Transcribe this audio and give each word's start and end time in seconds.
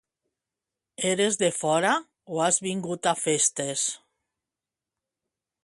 —Eres 1.09 1.35
de 1.41 1.49
fora 1.57 1.91
o 2.37 2.41
has 2.45 2.59
vingut 2.69 3.11
a 3.13 3.15
festes? 3.25 3.87